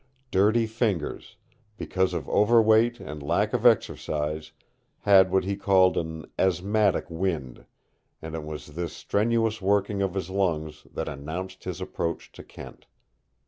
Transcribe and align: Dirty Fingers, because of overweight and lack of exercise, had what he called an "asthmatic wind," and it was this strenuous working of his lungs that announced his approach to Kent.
Dirty 0.31 0.65
Fingers, 0.65 1.35
because 1.77 2.15
of 2.15 2.27
overweight 2.27 2.99
and 2.99 3.21
lack 3.21 3.53
of 3.53 3.67
exercise, 3.67 4.51
had 5.01 5.29
what 5.29 5.43
he 5.43 5.55
called 5.55 5.95
an 5.95 6.25
"asthmatic 6.39 7.07
wind," 7.07 7.65
and 8.19 8.33
it 8.33 8.43
was 8.43 8.73
this 8.73 8.93
strenuous 8.93 9.61
working 9.61 10.01
of 10.01 10.15
his 10.15 10.31
lungs 10.31 10.87
that 10.91 11.07
announced 11.07 11.65
his 11.65 11.79
approach 11.79 12.31
to 12.31 12.41
Kent. 12.43 12.87